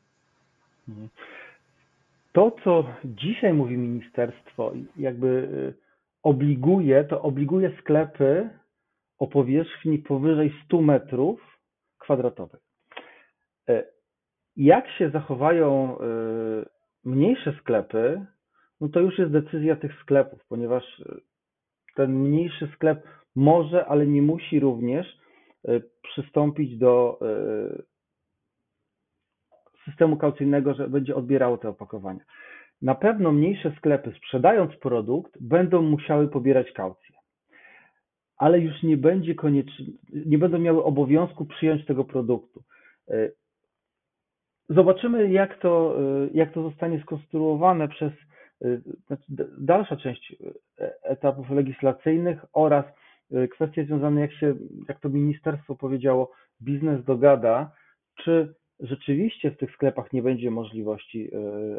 To, 2.32 2.56
co 2.64 2.84
dzisiaj 3.04 3.52
mówi 3.54 3.76
ministerstwo, 3.78 4.72
jakby 4.96 5.26
y, 5.26 5.74
obliguje, 6.22 7.04
to 7.04 7.22
obliguje 7.22 7.76
sklepy 7.80 8.48
o 9.18 9.26
powierzchni 9.26 9.98
powyżej 9.98 10.52
100 10.64 10.82
metrów 10.82 11.40
kwadratowych. 11.98 12.60
E, 13.68 13.84
jak 14.56 14.90
się 14.98 15.10
zachowają 15.10 15.98
y, 15.98 16.75
mniejsze 17.06 17.52
sklepy, 17.60 18.26
no 18.80 18.88
to 18.88 19.00
już 19.00 19.18
jest 19.18 19.32
decyzja 19.32 19.76
tych 19.76 20.00
sklepów, 20.02 20.40
ponieważ 20.48 20.98
y, 21.00 21.20
ten 21.94 22.14
mniejszy 22.14 22.68
sklep 22.74 23.02
może, 23.36 23.86
ale 23.86 24.06
nie 24.06 24.22
musi 24.22 24.60
również 24.60 25.18
przystąpić 26.02 26.78
do 26.78 27.20
systemu 29.84 30.16
kaucyjnego, 30.16 30.74
że 30.74 30.88
będzie 30.88 31.16
odbierało 31.16 31.58
te 31.58 31.68
opakowania. 31.68 32.20
Na 32.82 32.94
pewno 32.94 33.32
mniejsze 33.32 33.74
sklepy 33.78 34.12
sprzedając 34.16 34.76
produkt 34.76 35.42
będą 35.42 35.82
musiały 35.82 36.28
pobierać 36.28 36.72
kaucję, 36.72 37.16
ale 38.36 38.60
już 38.60 38.82
nie 38.82 38.96
będzie 38.96 39.34
koniecznie, 39.34 39.86
nie 40.26 40.38
będą 40.38 40.58
miały 40.58 40.84
obowiązku 40.84 41.44
przyjąć 41.44 41.86
tego 41.86 42.04
produktu. 42.04 42.62
Zobaczymy, 44.68 45.30
jak 45.30 45.58
to, 45.58 45.96
e, 46.00 46.28
jak 46.34 46.52
to 46.52 46.62
zostanie 46.62 47.00
skonstruowane 47.02 47.88
przez 47.88 48.12
znaczy 49.06 49.24
dalsza 49.58 49.96
część 49.96 50.36
etapów 51.02 51.50
legislacyjnych 51.50 52.44
oraz 52.52 52.84
kwestie 53.50 53.84
związane, 53.84 54.20
jak 54.20 54.32
się, 54.32 54.54
jak 54.88 55.00
to 55.00 55.08
ministerstwo 55.08 55.74
powiedziało, 55.74 56.30
biznes 56.62 57.04
dogada, 57.04 57.70
czy 58.16 58.54
rzeczywiście 58.80 59.50
w 59.50 59.56
tych 59.56 59.72
sklepach 59.72 60.12
nie 60.12 60.22
będzie 60.22 60.50
możliwości 60.50 61.30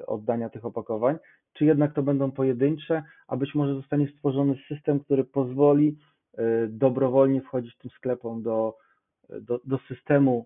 oddania 0.07 0.49
tych 0.49 0.65
opakowań, 0.65 1.17
czy 1.53 1.65
jednak 1.65 1.93
to 1.93 2.03
będą 2.03 2.31
pojedyncze, 2.31 3.03
a 3.27 3.37
być 3.37 3.55
może 3.55 3.73
zostanie 3.73 4.07
stworzony 4.07 4.55
system, 4.67 4.99
który 4.99 5.23
pozwoli 5.23 5.97
dobrowolnie 6.67 7.41
wchodzić 7.41 7.77
tym 7.77 7.91
sklepom 7.91 8.43
do, 8.43 8.75
do, 9.29 9.59
do 9.65 9.77
systemu 9.77 10.45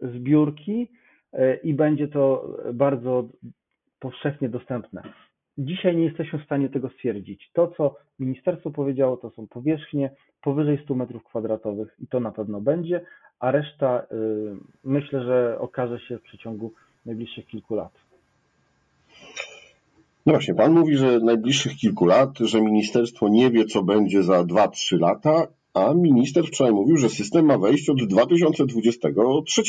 zbiórki 0.00 0.88
i 1.62 1.74
będzie 1.74 2.08
to 2.08 2.56
bardzo 2.74 3.28
powszechnie 4.00 4.48
dostępne. 4.48 5.02
Dzisiaj 5.58 5.96
nie 5.96 6.04
jesteśmy 6.04 6.38
w 6.38 6.44
stanie 6.44 6.68
tego 6.68 6.88
stwierdzić. 6.88 7.50
To, 7.52 7.72
co 7.76 7.96
ministerstwo 8.18 8.70
powiedziało, 8.70 9.16
to 9.16 9.30
są 9.30 9.46
powierzchnie 9.46 10.10
powyżej 10.42 10.78
100 10.84 10.94
m2 10.94 11.86
i 11.98 12.06
to 12.06 12.20
na 12.20 12.30
pewno 12.30 12.60
będzie, 12.60 13.00
a 13.40 13.50
reszta 13.50 14.06
myślę, 14.84 15.24
że 15.24 15.58
okaże 15.58 16.00
się 16.00 16.18
w 16.18 16.22
przeciągu 16.22 16.72
najbliższych 17.06 17.46
kilku 17.46 17.74
lat. 17.74 17.92
No 20.26 20.32
właśnie, 20.32 20.54
Pan 20.54 20.72
mówi, 20.72 20.96
że 20.96 21.20
najbliższych 21.20 21.72
kilku 21.76 22.06
lat, 22.06 22.38
że 22.38 22.60
ministerstwo 22.60 23.28
nie 23.28 23.50
wie, 23.50 23.64
co 23.64 23.82
będzie 23.82 24.22
za 24.22 24.42
2-3 24.42 25.00
lata, 25.00 25.46
a 25.74 25.94
minister 25.94 26.44
wczoraj 26.44 26.72
mówił, 26.72 26.96
że 26.96 27.08
system 27.08 27.46
ma 27.46 27.58
wejść 27.58 27.90
od 27.90 28.02
2023. 28.02 29.62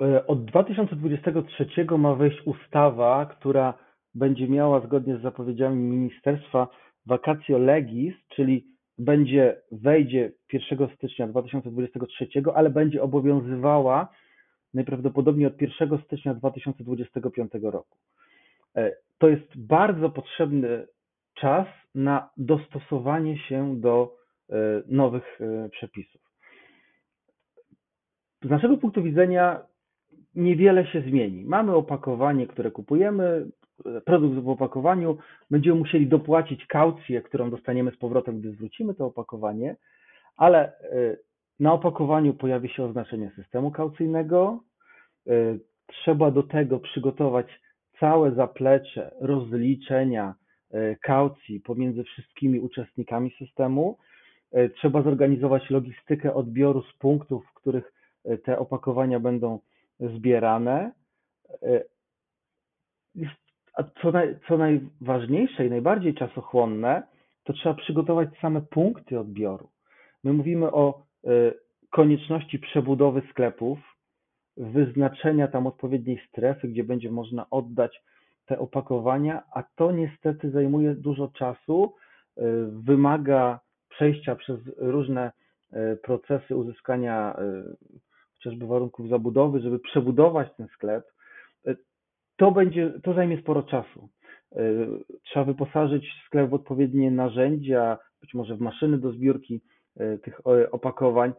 E, 0.00 0.26
od 0.26 0.44
2023 0.44 1.66
ma 1.98 2.14
wejść 2.14 2.46
ustawa, 2.46 3.26
która 3.26 3.74
będzie 4.14 4.48
miała 4.48 4.80
zgodnie 4.80 5.16
z 5.18 5.22
zapowiedziami 5.22 5.76
ministerstwa 5.76 6.68
vacatio 7.06 7.58
legis, 7.58 8.14
czyli 8.28 8.66
będzie 8.98 9.62
wejdzie 9.72 10.32
1 10.52 10.88
stycznia 10.96 11.26
2023, 11.28 12.28
ale 12.54 12.70
będzie 12.70 13.02
obowiązywała 13.02 14.08
najprawdopodobniej 14.74 15.46
od 15.46 15.62
1 15.62 15.98
stycznia 16.04 16.34
2025 16.34 17.52
roku. 17.62 17.98
E, 18.76 18.92
to 19.18 19.28
jest 19.28 19.66
bardzo 19.66 20.10
potrzebny 20.10 20.86
czas 21.34 21.66
na 21.94 22.30
dostosowanie 22.36 23.38
się 23.38 23.80
do 23.80 24.16
e, 24.50 24.56
nowych 24.86 25.38
przepisów. 25.70 26.20
Z 28.42 28.50
naszego 28.50 28.76
punktu 28.76 29.02
widzenia 29.02 29.62
niewiele 30.36 30.86
się 30.86 31.00
zmieni. 31.00 31.44
Mamy 31.44 31.74
opakowanie, 31.74 32.46
które 32.46 32.70
kupujemy, 32.70 33.46
produkt 34.04 34.38
w 34.38 34.48
opakowaniu, 34.48 35.18
będziemy 35.50 35.78
musieli 35.78 36.06
dopłacić 36.06 36.66
kaucję, 36.66 37.22
którą 37.22 37.50
dostaniemy 37.50 37.90
z 37.90 37.96
powrotem, 37.96 38.40
gdy 38.40 38.52
zwrócimy 38.52 38.94
to 38.94 39.06
opakowanie, 39.06 39.76
ale 40.36 40.72
na 41.60 41.72
opakowaniu 41.72 42.34
pojawi 42.34 42.68
się 42.68 42.84
oznaczenie 42.84 43.30
systemu 43.36 43.70
kaucyjnego. 43.70 44.60
E, 45.26 45.32
trzeba 45.86 46.30
do 46.30 46.42
tego 46.42 46.78
przygotować 46.80 47.46
całe 48.00 48.34
zaplecze 48.34 49.14
rozliczenia 49.20 50.34
e, 50.70 50.96
kaucji 50.96 51.60
pomiędzy 51.60 52.04
wszystkimi 52.04 52.60
uczestnikami 52.60 53.34
systemu. 53.38 53.98
Trzeba 54.74 55.02
zorganizować 55.02 55.70
logistykę 55.70 56.34
odbioru 56.34 56.82
z 56.82 56.98
punktów, 56.98 57.46
w 57.46 57.54
których 57.54 57.92
te 58.44 58.58
opakowania 58.58 59.20
będą 59.20 59.58
zbierane. 60.00 60.92
A 63.74 63.82
co, 64.02 64.12
naj, 64.12 64.36
co 64.48 64.58
najważniejsze 64.58 65.66
i 65.66 65.70
najbardziej 65.70 66.14
czasochłonne, 66.14 67.02
to 67.44 67.52
trzeba 67.52 67.74
przygotować 67.74 68.28
same 68.40 68.60
punkty 68.60 69.20
odbioru. 69.20 69.68
My 70.24 70.32
mówimy 70.32 70.72
o 70.72 71.06
konieczności 71.90 72.58
przebudowy 72.58 73.22
sklepów, 73.30 73.78
wyznaczenia 74.56 75.48
tam 75.48 75.66
odpowiedniej 75.66 76.22
strefy, 76.28 76.68
gdzie 76.68 76.84
będzie 76.84 77.10
można 77.10 77.50
oddać 77.50 78.02
te 78.46 78.58
opakowania, 78.58 79.42
a 79.54 79.62
to 79.62 79.92
niestety 79.92 80.50
zajmuje 80.50 80.94
dużo 80.94 81.28
czasu, 81.28 81.94
y, 82.38 82.42
wymaga 82.70 83.60
przejścia 83.88 84.36
przez 84.36 84.60
różne 84.76 85.32
procesy 86.02 86.56
uzyskania 86.56 87.36
chociażby 88.46 88.66
warunków 88.66 89.08
zabudowy, 89.08 89.60
żeby 89.60 89.78
przebudować 89.78 90.48
ten 90.56 90.68
sklep. 90.68 91.04
To 92.36 92.52
będzie, 92.52 92.92
to 93.02 93.14
zajmie 93.14 93.40
sporo 93.40 93.62
czasu. 93.62 94.08
Trzeba 95.22 95.44
wyposażyć 95.44 96.04
sklep 96.26 96.50
w 96.50 96.54
odpowiednie 96.54 97.10
narzędzia, 97.10 97.98
być 98.20 98.34
może 98.34 98.56
w 98.56 98.60
maszyny 98.60 98.98
do 98.98 99.12
zbiórki 99.12 99.60
tych 100.22 100.40
opakowań. 100.72 101.32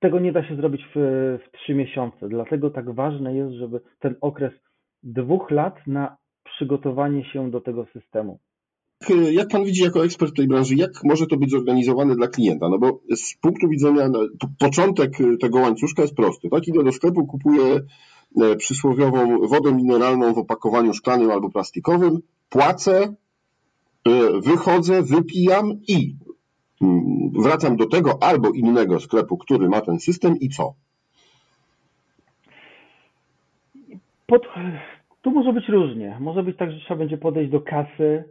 Tego 0.00 0.20
nie 0.20 0.32
da 0.32 0.44
się 0.44 0.56
zrobić 0.56 0.82
w 0.94 1.38
trzy 1.52 1.74
miesiące, 1.74 2.28
dlatego 2.28 2.70
tak 2.70 2.94
ważne 2.94 3.34
jest, 3.34 3.52
żeby 3.52 3.80
ten 3.98 4.14
okres 4.20 4.52
dwóch 5.02 5.50
lat 5.50 5.86
na 5.86 6.16
przygotowanie 6.44 7.24
się 7.24 7.50
do 7.50 7.60
tego 7.60 7.86
systemu. 7.86 8.38
Jak 9.32 9.48
pan 9.48 9.64
widzi 9.64 9.82
jako 9.82 10.04
ekspert 10.04 10.36
tej 10.36 10.48
branży, 10.48 10.74
jak 10.74 10.90
może 11.04 11.26
to 11.26 11.36
być 11.36 11.50
zorganizowane 11.50 12.16
dla 12.16 12.28
klienta? 12.28 12.68
No 12.68 12.78
bo 12.78 13.00
z 13.16 13.34
punktu 13.34 13.68
widzenia, 13.68 14.08
no, 14.08 14.20
początek 14.58 15.12
tego 15.40 15.58
łańcuszka 15.58 16.02
jest 16.02 16.14
prosty. 16.14 16.48
Tak, 16.50 16.68
idę 16.68 16.84
do 16.84 16.92
sklepu, 16.92 17.26
kupuję 17.26 17.80
e, 18.42 18.56
przysłowiową 18.56 19.48
wodę 19.48 19.72
mineralną 19.72 20.34
w 20.34 20.38
opakowaniu 20.38 20.94
szklanym 20.94 21.30
albo 21.30 21.50
plastikowym, 21.50 22.18
płacę, 22.48 23.14
wychodzę, 24.42 25.02
wypijam 25.02 25.80
i 25.88 26.14
Mm, 26.80 27.30
wracam 27.42 27.76
do 27.76 27.86
tego 27.86 28.22
albo 28.22 28.50
innego 28.50 29.00
sklepu, 29.00 29.36
który 29.36 29.68
ma 29.68 29.80
ten 29.80 29.98
system 29.98 30.36
i 30.40 30.48
co? 30.48 30.74
Pod, 34.26 34.42
tu 35.22 35.30
może 35.30 35.52
być 35.52 35.68
różnie. 35.68 36.16
Może 36.20 36.42
być 36.42 36.56
tak, 36.56 36.72
że 36.72 36.80
trzeba 36.80 36.98
będzie 36.98 37.18
podejść 37.18 37.50
do 37.50 37.60
kasy 37.60 38.24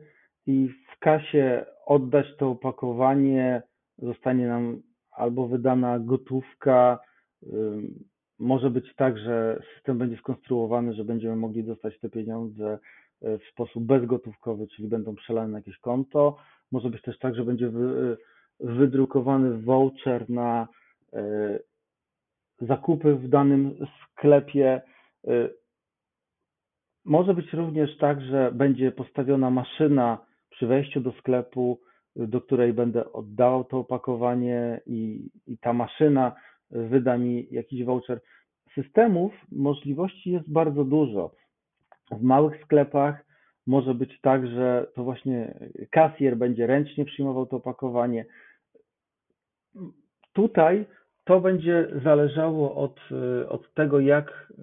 i 0.50 0.70
w 0.70 1.00
kasie 1.00 1.66
oddać 1.86 2.26
to 2.38 2.50
opakowanie, 2.50 3.62
zostanie 3.98 4.48
nam 4.48 4.82
albo 5.12 5.48
wydana 5.48 6.00
gotówka. 6.00 7.00
Może 8.40 8.70
być 8.70 8.96
tak, 8.96 9.18
że 9.18 9.62
system 9.76 9.98
będzie 9.98 10.18
skonstruowany, 10.18 10.94
że 10.94 11.04
będziemy 11.04 11.36
mogli 11.36 11.64
dostać 11.64 12.00
te 12.00 12.10
pieniądze 12.10 12.80
e, 13.22 13.38
w 13.38 13.44
sposób 13.44 13.84
bezgotówkowy, 13.84 14.68
czyli 14.68 14.88
będą 14.88 15.16
przelane 15.16 15.48
na 15.48 15.58
jakieś 15.58 15.78
konto. 15.78 16.38
Może 16.72 16.90
być 16.90 17.02
też 17.02 17.20
tak, 17.20 17.36
że 17.36 17.46
będzie 17.46 17.72
wydrukowany 18.60 19.62
voucher 19.62 20.30
na 20.30 20.68
e, 21.14 21.60
zakupy 22.62 23.16
w 23.16 23.30
danym 23.30 23.76
sklepie. 24.04 24.82
E, 25.28 25.50
może 27.06 27.34
być 27.34 27.54
również 27.54 27.98
tak, 27.98 28.22
że 28.22 28.52
będzie 28.52 28.92
postawiona 28.92 29.50
maszyna 29.50 30.29
przy 30.60 30.68
wejściu 30.68 31.02
do 31.02 31.12
sklepu, 31.12 31.80
do 32.16 32.42
której 32.42 32.74
będę 32.74 33.12
oddawał 33.14 33.64
to 33.64 33.78
opakowanie 33.78 34.82
i, 34.86 35.30
i 35.48 35.58
ta 35.58 35.74
maszyna 35.74 36.36
wyda 36.72 37.18
mi 37.18 37.48
jakiś 37.52 37.86
voucher. 37.86 38.22
Systemów, 38.76 39.34
możliwości 39.52 40.32
jest 40.32 40.52
bardzo 40.52 40.84
dużo. 40.84 41.32
W 42.12 42.22
małych 42.22 42.64
sklepach 42.64 43.26
może 43.68 43.94
być 43.94 44.22
tak, 44.22 44.48
że 44.48 44.88
to 44.96 45.04
właśnie 45.04 45.60
kasjer 45.92 46.38
będzie 46.38 46.68
ręcznie 46.68 47.06
przyjmował 47.06 47.46
to 47.46 47.58
opakowanie, 47.58 48.26
Tutaj 50.34 50.86
to 51.24 51.42
będzie 51.42 51.88
zależało 52.04 52.76
od, 52.76 53.00
od 53.50 53.74
tego, 53.74 54.00
jak 54.00 54.54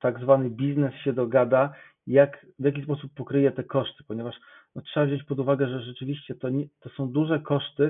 tak 0.00 0.20
zwany 0.20 0.50
biznes 0.50 0.94
się 0.94 1.12
dogada, 1.12 1.72
jak, 2.06 2.46
w 2.58 2.64
jaki 2.64 2.82
sposób 2.82 3.14
pokryje 3.14 3.50
te 3.52 3.64
koszty, 3.64 4.04
ponieważ 4.08 4.34
no, 4.76 4.82
trzeba 4.82 5.06
wziąć 5.06 5.24
pod 5.24 5.38
uwagę, 5.38 5.68
że 5.68 5.80
rzeczywiście 5.80 6.34
to, 6.34 6.48
nie, 6.48 6.64
to 6.80 6.88
są 6.88 7.12
duże 7.12 7.40
koszty 7.40 7.82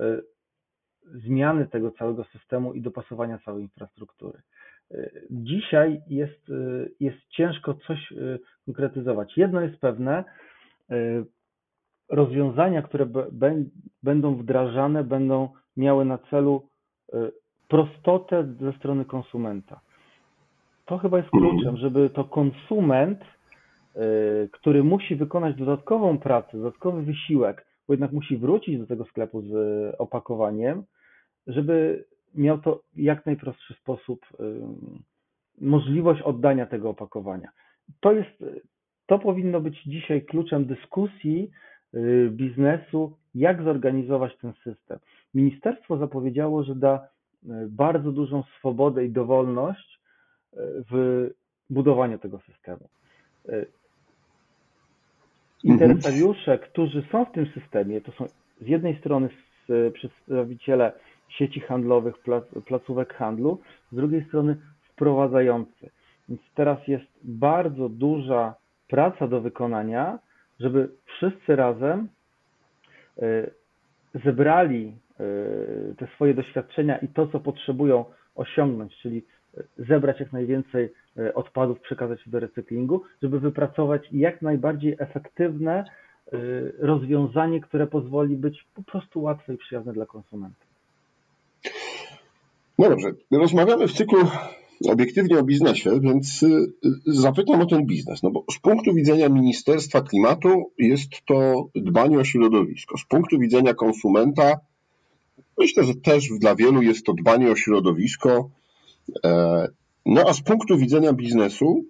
y, 0.00 0.22
zmiany 1.02 1.66
tego 1.66 1.90
całego 1.90 2.24
systemu 2.24 2.72
i 2.72 2.82
dopasowania 2.82 3.38
całej 3.38 3.62
infrastruktury. 3.62 4.40
Dzisiaj 5.30 6.00
jest, 6.08 6.52
jest 7.00 7.18
ciężko 7.28 7.74
coś 7.74 8.12
konkretyzować. 8.66 9.36
Jedno 9.36 9.60
jest 9.60 9.80
pewne, 9.80 10.24
rozwiązania, 12.10 12.82
które 12.82 13.06
będą 14.02 14.36
wdrażane, 14.36 15.04
będą 15.04 15.48
miały 15.76 16.04
na 16.04 16.18
celu 16.18 16.68
y, 17.14 17.32
prostotę 17.68 18.54
ze 18.60 18.72
strony 18.72 19.04
konsumenta. 19.04 19.80
To 20.86 20.98
chyba 20.98 21.18
jest 21.18 21.30
kluczem, 21.30 21.76
żeby 21.76 22.10
to 22.10 22.24
konsument, 22.24 23.20
y, 23.22 23.26
który 24.52 24.84
musi 24.84 25.16
wykonać 25.16 25.56
dodatkową 25.56 26.18
pracę, 26.18 26.58
dodatkowy 26.58 27.02
wysiłek, 27.02 27.66
bo 27.88 27.94
jednak 27.94 28.12
musi 28.12 28.36
wrócić 28.36 28.78
do 28.78 28.86
tego 28.86 29.04
sklepu 29.04 29.42
z 29.42 29.54
opakowaniem, 29.98 30.82
żeby 31.46 32.04
miał 32.34 32.58
to 32.58 32.82
jak 32.96 33.26
najprostszy 33.26 33.74
sposób 33.74 34.26
y, 34.40 34.60
możliwość 35.60 36.22
oddania 36.22 36.66
tego 36.66 36.90
opakowania. 36.90 37.48
to 38.00 38.12
jest, 38.12 38.44
to 39.06 39.18
powinno 39.18 39.60
być 39.60 39.82
dzisiaj 39.82 40.22
kluczem 40.22 40.64
dyskusji 40.64 41.50
y, 41.94 42.30
biznesu, 42.32 43.16
jak 43.34 43.62
zorganizować 43.62 44.36
ten 44.36 44.52
system. 44.52 44.98
Ministerstwo 45.34 45.96
zapowiedziało, 45.96 46.62
że 46.62 46.74
da 46.74 47.08
y, 47.44 47.48
bardzo 47.68 48.12
dużą 48.12 48.42
swobodę 48.58 49.04
i 49.04 49.10
dowolność 49.10 50.00
y, 50.52 50.56
w 50.90 51.26
budowaniu 51.70 52.18
tego 52.18 52.38
systemu. 52.38 52.88
Mhm. 55.64 55.90
Interesariusze, 55.90 56.58
którzy 56.58 57.02
są 57.12 57.24
w 57.24 57.32
tym 57.32 57.46
systemie, 57.46 58.00
to 58.00 58.12
są 58.12 58.24
z 58.60 58.66
jednej 58.66 58.98
strony 58.98 59.28
przedstawiciele 59.94 60.92
sieci 61.28 61.60
handlowych, 61.60 62.14
placówek 62.66 63.14
handlu, 63.14 63.60
z 63.92 63.96
drugiej 63.96 64.24
strony 64.24 64.56
wprowadzający. 64.82 65.90
Więc 66.28 66.40
teraz 66.54 66.88
jest 66.88 67.04
bardzo 67.24 67.88
duża 67.88 68.54
praca 68.88 69.28
do 69.28 69.40
wykonania, 69.40 70.18
żeby 70.60 70.88
wszyscy 71.06 71.56
razem 71.56 72.08
e, 73.18 73.50
zebrali 74.24 74.92
e, 75.20 75.24
te 75.94 76.06
swoje 76.14 76.34
doświadczenia 76.34 76.98
i 76.98 77.08
to, 77.08 77.26
co 77.26 77.40
potrzebują 77.40 78.04
osiągnąć, 78.34 78.96
czyli 78.96 79.22
zebrać 79.78 80.20
jak 80.20 80.32
najwięcej 80.32 80.88
e, 81.18 81.34
odpadów, 81.34 81.80
przekazać 81.80 82.20
do 82.26 82.40
recyklingu, 82.40 83.02
żeby 83.22 83.40
wypracować 83.40 84.08
jak 84.12 84.42
najbardziej 84.42 84.96
efektywne 84.98 85.84
rozwiązanie, 86.78 87.60
które 87.60 87.86
pozwoli 87.86 88.36
być 88.36 88.66
po 88.74 88.82
prostu 88.82 89.22
łatwe 89.22 89.54
i 89.54 89.56
przyjazne 89.56 89.92
dla 89.92 90.06
konsumenta. 90.06 90.64
No 92.78 92.90
dobrze, 92.90 93.12
rozmawiamy 93.30 93.88
w 93.88 93.92
cyklu 93.92 94.18
obiektywnie 94.88 95.38
o 95.38 95.42
biznesie, 95.42 96.00
więc 96.00 96.42
y, 96.42 96.72
zapytam 97.06 97.60
o 97.60 97.66
ten 97.66 97.86
biznes. 97.86 98.22
No 98.22 98.30
bo 98.30 98.44
z 98.52 98.58
punktu 98.58 98.94
widzenia 98.94 99.28
Ministerstwa 99.28 100.00
Klimatu 100.00 100.70
jest 100.78 101.10
to 101.26 101.68
dbanie 101.74 102.18
o 102.18 102.24
środowisko. 102.24 102.98
Z 102.98 103.04
punktu 103.04 103.38
widzenia 103.38 103.74
konsumenta 103.74 104.60
myślę, 105.58 105.84
że 105.84 105.94
też 105.94 106.28
dla 106.38 106.56
wielu 106.56 106.82
jest 106.82 107.06
to 107.06 107.12
dbanie 107.12 107.50
o 107.50 107.56
środowisko. 107.56 108.50
E, 109.24 109.68
no 110.06 110.24
a 110.28 110.32
z 110.32 110.42
punktu 110.42 110.78
widzenia 110.78 111.12
biznesu 111.12 111.84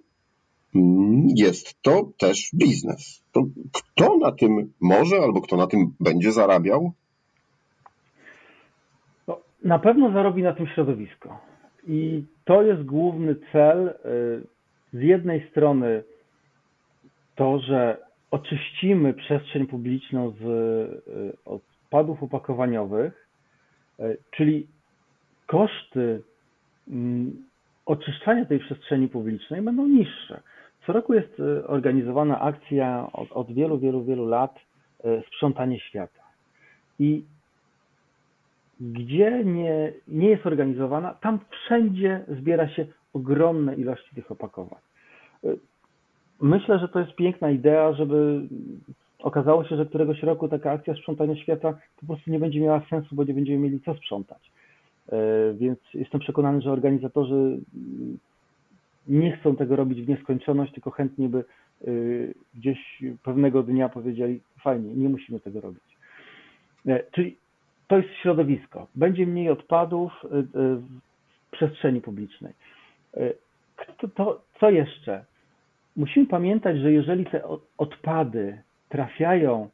mm, 0.75 1.27
jest 1.35 1.81
to 1.81 2.09
też 2.17 2.51
biznes. 2.53 3.23
To 3.31 3.43
kto 3.73 4.17
na 4.17 4.31
tym 4.31 4.73
może 4.81 5.15
albo 5.15 5.41
kto 5.41 5.57
na 5.57 5.67
tym 5.67 5.93
będzie 5.99 6.31
zarabiał? 6.31 6.91
No, 9.27 9.39
na 9.63 9.79
pewno 9.79 10.11
zarobi 10.11 10.43
na 10.43 10.53
tym 10.53 10.67
środowisko. 10.67 11.39
I 11.87 12.23
to 12.45 12.63
jest 12.63 12.83
główny 12.83 13.35
cel. 13.51 13.87
Y, 13.87 14.47
z 14.93 15.01
jednej 15.01 15.49
strony 15.49 16.03
to, 17.35 17.59
że 17.59 17.97
oczyścimy 18.31 19.13
przestrzeń 19.13 19.67
publiczną 19.67 20.31
z 20.31 20.43
y, 20.43 21.37
odpadów 21.45 22.23
opakowaniowych, 22.23 23.27
y, 23.99 24.17
czyli 24.31 24.67
koszty 25.47 26.23
oczyszczania 27.85 28.45
tej 28.45 28.59
przestrzeni 28.59 29.07
publicznej 29.07 29.61
będą 29.61 29.87
niższe. 29.87 30.41
Co 30.85 30.93
roku 30.93 31.13
jest 31.13 31.41
organizowana 31.67 32.39
akcja 32.39 33.07
od, 33.13 33.31
od 33.31 33.53
wielu, 33.53 33.79
wielu, 33.79 34.03
wielu 34.03 34.25
lat 34.25 34.59
sprzątanie 35.27 35.79
świata. 35.79 36.23
I 36.99 37.23
gdzie 38.79 39.43
nie, 39.45 39.93
nie 40.07 40.29
jest 40.29 40.45
organizowana, 40.45 41.13
tam 41.13 41.39
wszędzie 41.49 42.25
zbiera 42.27 42.69
się 42.69 42.85
ogromne 43.13 43.75
ilości 43.75 44.15
tych 44.15 44.31
opakowań. 44.31 44.79
Myślę, 46.41 46.79
że 46.79 46.87
to 46.87 46.99
jest 46.99 47.15
piękna 47.15 47.49
idea, 47.49 47.93
żeby 47.93 48.41
okazało 49.19 49.63
się, 49.65 49.77
że 49.77 49.85
któregoś 49.85 50.23
roku 50.23 50.47
taka 50.47 50.71
akcja 50.71 50.93
sprzątania 50.95 51.35
świata 51.35 51.77
po 51.99 52.05
prostu 52.05 52.31
nie 52.31 52.39
będzie 52.39 52.59
miała 52.59 52.81
sensu, 52.89 53.15
bo 53.15 53.23
nie 53.23 53.33
będziemy 53.33 53.59
mieli 53.59 53.81
co 53.81 53.93
sprzątać. 53.93 54.51
E, 55.09 55.53
więc 55.53 55.79
jestem 55.93 56.19
przekonany, 56.19 56.61
że 56.61 56.71
organizatorzy 56.71 57.59
nie 59.07 59.37
chcą 59.37 59.55
tego 59.55 59.75
robić 59.75 60.01
w 60.01 60.09
nieskończoność, 60.09 60.73
tylko 60.73 60.91
chętnie 60.91 61.29
by 61.29 61.37
e, 61.39 61.43
gdzieś 62.55 63.03
pewnego 63.23 63.63
dnia 63.63 63.89
powiedzieli, 63.89 64.41
fajnie, 64.59 64.93
nie 64.93 65.09
musimy 65.09 65.39
tego 65.39 65.61
robić. 65.61 65.83
E, 66.87 67.03
czyli 67.11 67.37
to 67.87 67.97
jest 67.97 68.09
środowisko. 68.21 68.87
Będzie 68.95 69.27
mniej 69.27 69.49
odpadów 69.49 70.11
w 70.23 70.81
przestrzeni 71.51 72.01
publicznej. 72.01 72.53
To, 73.97 74.07
to, 74.07 74.41
co 74.59 74.69
jeszcze? 74.69 75.25
Musimy 75.95 76.25
pamiętać, 76.25 76.77
że 76.77 76.91
jeżeli 76.91 77.25
te 77.25 77.41
odpady 77.77 78.61
trafiają 78.89 79.69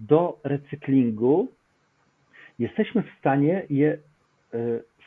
do 0.00 0.38
recyklingu, 0.44 1.48
jesteśmy 2.58 3.02
w 3.02 3.18
stanie 3.18 3.66
je 3.70 3.98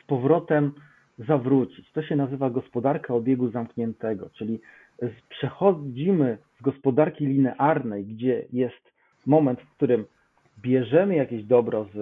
z 0.00 0.06
powrotem 0.06 0.72
zawrócić. 1.18 1.92
To 1.92 2.02
się 2.02 2.16
nazywa 2.16 2.50
gospodarka 2.50 3.14
obiegu 3.14 3.50
zamkniętego, 3.50 4.30
czyli 4.32 4.60
przechodzimy 5.28 6.38
z 6.58 6.62
gospodarki 6.62 7.26
linearnej, 7.26 8.04
gdzie 8.04 8.44
jest 8.52 8.92
moment, 9.26 9.60
w 9.60 9.76
którym 9.76 10.04
bierzemy 10.58 11.16
jakieś 11.16 11.44
dobro 11.44 11.86
z, 11.94 11.96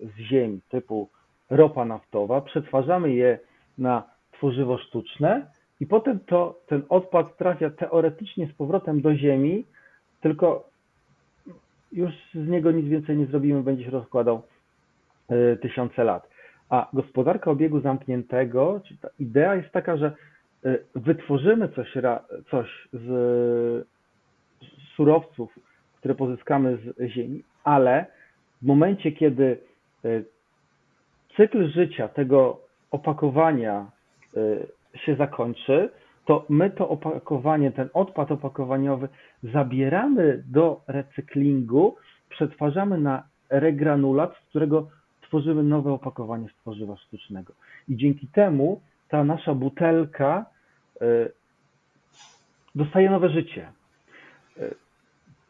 z 0.00 0.16
ziemi, 0.18 0.60
typu 0.68 1.08
ropa 1.50 1.84
naftowa, 1.84 2.40
przetwarzamy 2.40 3.14
je 3.14 3.38
na 3.78 4.02
tworzywo 4.32 4.78
sztuczne 4.78 5.46
i 5.80 5.86
potem 5.86 6.20
to, 6.20 6.60
ten 6.66 6.82
odpad 6.88 7.36
trafia 7.36 7.70
teoretycznie 7.70 8.46
z 8.46 8.52
powrotem 8.52 9.00
do 9.00 9.16
ziemi, 9.16 9.64
tylko 10.20 10.70
już 11.92 12.12
z 12.34 12.48
niego 12.48 12.70
nic 12.70 12.88
więcej 12.88 13.16
nie 13.16 13.26
zrobimy, 13.26 13.62
będzie 13.62 13.84
się 13.84 13.90
rozkładał 13.90 14.36
y, 14.36 14.55
tysiące 15.62 16.04
lat. 16.04 16.28
A 16.68 16.88
gospodarka 16.92 17.50
obiegu 17.50 17.80
zamkniętego, 17.80 18.80
idea 19.18 19.54
jest 19.54 19.70
taka, 19.70 19.96
że 19.96 20.12
y, 20.66 20.78
wytworzymy 20.94 21.68
coś, 21.68 21.92
coś 22.50 22.88
z 22.92 23.86
surowców, 24.96 25.58
które 25.98 26.14
pozyskamy 26.14 26.76
z 26.76 27.10
ziemi, 27.10 27.42
ale 27.64 28.06
w 28.62 28.66
momencie, 28.66 29.12
kiedy 29.12 29.58
e, 30.04 30.08
cykl 31.36 31.68
życia 31.68 32.08
tego 32.08 32.60
opakowania 32.90 33.90
e, 34.36 34.98
się 34.98 35.16
zakończy, 35.16 35.88
to 36.24 36.44
my 36.48 36.70
to 36.70 36.88
opakowanie, 36.88 37.72
ten 37.72 37.88
odpad 37.94 38.32
opakowaniowy 38.32 39.08
zabieramy 39.42 40.44
do 40.52 40.80
recyklingu, 40.88 41.96
przetwarzamy 42.28 42.98
na 42.98 43.22
regranulat, 43.50 44.34
z 44.36 44.48
którego 44.48 44.88
tworzymy 45.26 45.62
nowe 45.62 45.92
opakowanie 45.92 46.48
z 46.48 46.60
tworzywa 46.60 46.96
sztucznego. 46.96 47.52
I 47.88 47.96
dzięki 47.96 48.26
temu 48.26 48.80
ta 49.08 49.24
nasza 49.24 49.54
butelka 49.54 50.46
e, 51.00 51.28
dostaje 52.74 53.10
nowe 53.10 53.28
życie. 53.30 53.72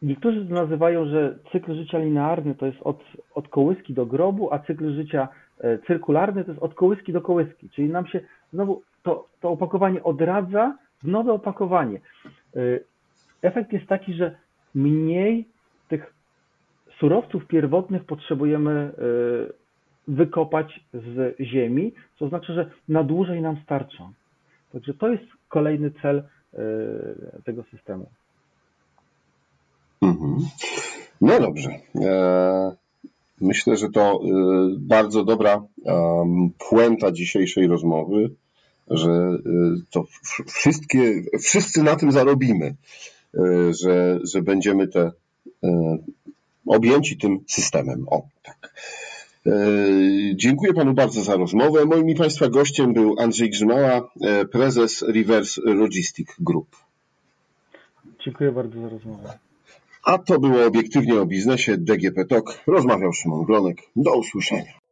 Niektórzy 0.01 0.45
nazywają, 0.45 1.05
że 1.05 1.37
cykl 1.51 1.75
życia 1.75 1.97
linearny 1.97 2.55
to 2.55 2.65
jest 2.65 2.77
od, 2.81 3.03
od 3.35 3.47
kołyski 3.47 3.93
do 3.93 4.05
grobu, 4.05 4.53
a 4.53 4.59
cykl 4.59 4.95
życia 4.95 5.27
e, 5.59 5.77
cyrkularny 5.77 6.43
to 6.43 6.51
jest 6.51 6.63
od 6.63 6.73
kołyski 6.73 7.13
do 7.13 7.21
kołyski. 7.21 7.69
Czyli 7.69 7.89
nam 7.89 8.07
się 8.07 8.19
znowu 8.53 8.81
to, 9.03 9.27
to 9.41 9.49
opakowanie 9.49 10.03
odradza 10.03 10.77
w 11.03 11.07
nowe 11.07 11.33
opakowanie. 11.33 11.99
E, 12.55 12.59
efekt 13.41 13.73
jest 13.73 13.87
taki, 13.87 14.13
że 14.13 14.35
mniej 14.75 15.45
tych 15.87 16.13
surowców 16.99 17.47
pierwotnych 17.47 18.03
potrzebujemy 18.05 18.71
e, 18.71 18.93
wykopać 20.07 20.79
z 20.93 21.35
ziemi, 21.39 21.93
co 22.19 22.29
znaczy, 22.29 22.53
że 22.53 22.71
na 22.89 23.03
dłużej 23.03 23.41
nam 23.41 23.57
starczą. 23.63 24.11
Także 24.73 24.93
to 24.93 25.07
jest 25.07 25.23
kolejny 25.49 25.91
cel 26.01 26.23
tego 27.45 27.63
systemu. 27.63 28.09
Mhm. 30.01 30.37
No 31.21 31.39
dobrze. 31.39 31.69
E, 31.95 32.75
myślę, 33.41 33.77
że 33.77 33.89
to 33.89 34.01
e, 34.01 34.27
bardzo 34.79 35.23
dobra 35.23 35.63
puenta 36.69 37.11
dzisiejszej 37.11 37.67
rozmowy, 37.67 38.29
że 38.89 39.11
e, 39.11 39.37
to 39.89 40.05
wszystkie, 40.47 41.23
wszyscy 41.39 41.83
na 41.83 41.95
tym 41.95 42.11
zarobimy, 42.11 42.75
że, 43.83 44.19
że 44.23 44.41
będziemy 44.41 44.87
te 44.87 45.11
objęci 46.67 47.17
tym 47.17 47.39
systemem. 47.47 48.05
O, 48.09 48.21
tak. 48.43 48.66
Dziękuję 50.33 50.73
panu 50.73 50.93
bardzo 50.93 51.21
za 51.23 51.35
rozmowę. 51.35 51.85
Moim 51.85 52.09
i 52.09 52.15
państwa 52.15 52.49
gościem 52.49 52.93
był 52.93 53.15
Andrzej 53.19 53.49
Grzymała, 53.49 54.09
prezes 54.51 55.01
Reverse 55.01 55.61
Logistic 55.65 56.29
Group. 56.39 56.67
Dziękuję 58.25 58.51
bardzo 58.51 58.81
za 58.81 58.89
rozmowę. 58.89 59.37
A 60.03 60.17
to 60.17 60.39
było 60.39 60.65
obiektywnie 60.65 61.21
o 61.21 61.25
biznesie 61.25 61.77
DGP 61.77 62.25
Talk. 62.25 62.63
Rozmawiał 62.67 63.13
Szymon 63.13 63.45
Glonek. 63.45 63.77
Do 63.95 64.17
usłyszenia. 64.17 64.86